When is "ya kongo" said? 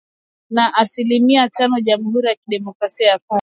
3.07-3.27